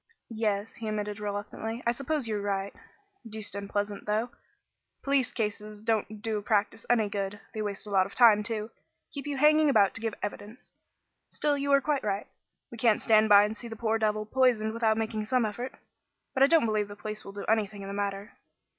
"Yes," 0.31 0.73
he 0.73 0.87
admitted 0.87 1.19
reluctantly, 1.19 1.83
"I 1.85 1.91
suppose 1.91 2.27
you're 2.27 2.41
right. 2.41 2.73
Deuced 3.29 3.53
unpleasant 3.53 4.07
though. 4.07 4.31
Police 5.03 5.31
cases 5.31 5.83
don't 5.83 6.23
do 6.23 6.39
a 6.39 6.41
practice 6.41 6.87
any 6.89 7.07
good. 7.07 7.39
They 7.53 7.61
waste 7.61 7.85
a 7.85 7.91
lot 7.91 8.07
of 8.07 8.15
time, 8.15 8.41
too; 8.41 8.71
keep 9.11 9.27
you 9.27 9.37
hanging 9.37 9.69
about 9.69 9.93
to 9.93 10.01
give 10.01 10.15
evidence. 10.23 10.73
Still, 11.29 11.55
you 11.55 11.71
are 11.71 11.81
quite 11.81 12.03
right. 12.03 12.25
We 12.71 12.79
can't 12.79 12.99
stand 13.03 13.29
by 13.29 13.43
and 13.43 13.55
see 13.55 13.67
the 13.67 13.75
poor 13.75 13.99
devil 13.99 14.25
poisoned 14.25 14.73
without 14.73 14.97
making 14.97 15.25
some 15.25 15.45
effort. 15.45 15.75
But 16.33 16.41
I 16.41 16.47
don't 16.47 16.65
believe 16.65 16.87
the 16.87 16.95
police 16.95 17.23
will 17.23 17.33
do 17.33 17.45
anything 17.45 17.83
in 17.83 17.87
the 17.87 17.93
matter." 17.93 18.39